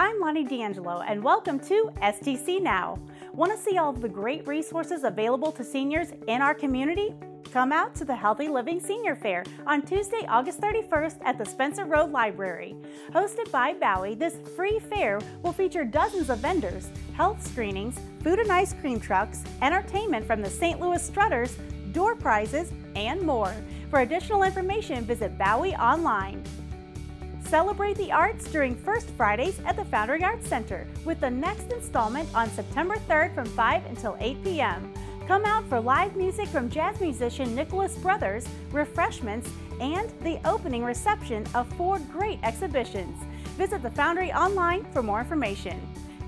[0.00, 2.98] I'm Lonnie D'Angelo, and welcome to STC Now.
[3.34, 7.14] Want to see all of the great resources available to seniors in our community?
[7.52, 11.84] Come out to the Healthy Living Senior Fair on Tuesday, August 31st at the Spencer
[11.84, 12.76] Road Library.
[13.10, 18.50] Hosted by Bowie, this free fair will feature dozens of vendors, health screenings, food and
[18.50, 20.80] ice cream trucks, entertainment from the St.
[20.80, 21.58] Louis Strutters,
[21.92, 23.54] door prizes, and more.
[23.90, 26.42] For additional information, visit Bowie online.
[27.50, 32.32] Celebrate the arts during First Fridays at the Foundry Arts Center with the next installment
[32.32, 34.94] on September 3rd from 5 until 8 p.m.
[35.26, 39.50] Come out for live music from jazz musician Nicholas Brothers, refreshments,
[39.80, 43.20] and the opening reception of four great exhibitions.
[43.56, 45.80] Visit the Foundry online for more information.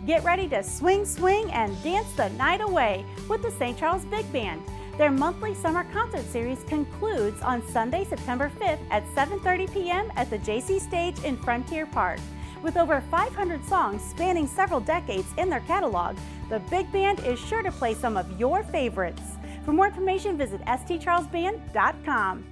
[0.04, 3.78] Get ready to swing, swing, and dance the night away with the St.
[3.78, 4.60] Charles Big Band.
[4.98, 10.12] Their monthly summer concert series concludes on Sunday, September 5th at 7:30 p.m.
[10.16, 12.20] at the JC Stage in Frontier Park.
[12.62, 16.16] With over 500 songs spanning several decades in their catalog,
[16.48, 19.22] the big band is sure to play some of your favorites.
[19.64, 22.44] For more information, visit stcharlesband.com.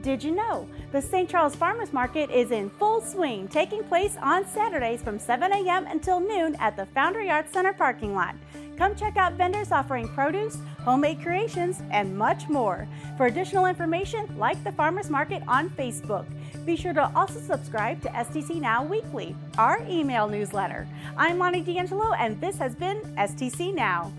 [0.00, 1.28] Did you know the St.
[1.28, 5.86] Charles Farmers Market is in full swing, taking place on Saturdays from 7 a.m.
[5.86, 8.34] until noon at the Foundry Arts Center parking lot.
[8.78, 12.86] Come check out vendors offering produce, homemade creations, and much more.
[13.16, 16.24] For additional information, like the Farmers Market on Facebook.
[16.64, 20.86] Be sure to also subscribe to STC Now Weekly, our email newsletter.
[21.16, 24.12] I'm Lonnie D'Angelo, and this has been STC Now.